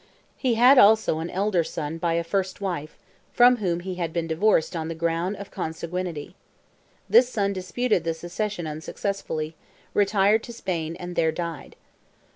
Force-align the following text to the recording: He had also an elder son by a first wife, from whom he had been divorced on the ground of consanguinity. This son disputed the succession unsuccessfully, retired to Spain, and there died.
He 0.35 0.55
had 0.55 0.79
also 0.79 1.19
an 1.19 1.29
elder 1.29 1.63
son 1.63 1.99
by 1.99 2.13
a 2.13 2.23
first 2.23 2.59
wife, 2.59 2.97
from 3.31 3.57
whom 3.57 3.81
he 3.81 3.93
had 4.01 4.11
been 4.11 4.25
divorced 4.25 4.75
on 4.75 4.87
the 4.87 4.95
ground 4.95 5.35
of 5.35 5.51
consanguinity. 5.51 6.33
This 7.07 7.29
son 7.29 7.53
disputed 7.53 8.03
the 8.03 8.15
succession 8.15 8.65
unsuccessfully, 8.65 9.55
retired 9.93 10.41
to 10.41 10.53
Spain, 10.53 10.95
and 10.95 11.15
there 11.15 11.31
died. 11.31 11.75